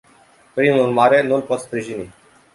[0.55, 2.13] Prin urmare, nu îl pot sprijini.